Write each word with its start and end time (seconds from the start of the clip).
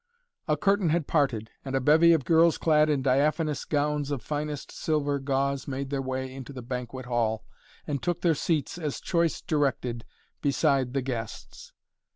A 0.47 0.57
curtain 0.57 0.89
had 0.89 1.05
parted 1.05 1.51
and 1.63 1.75
a 1.75 1.79
bevy 1.79 2.11
of 2.11 2.25
girls 2.25 2.57
clad 2.57 2.89
in 2.89 3.03
diaphanous 3.03 3.65
gowns 3.65 4.09
of 4.09 4.23
finest 4.23 4.71
silver 4.71 5.19
gauze 5.19 5.67
made 5.67 5.91
their 5.91 6.01
way 6.01 6.33
into 6.33 6.51
the 6.51 6.63
banquet 6.63 7.05
hall 7.05 7.45
and 7.85 8.01
took 8.01 8.21
their 8.21 8.33
seats, 8.33 8.79
as 8.79 8.99
choice 8.99 9.41
directed, 9.41 10.03
beside 10.41 10.95
the 10.95 11.03
guests. 11.03 11.73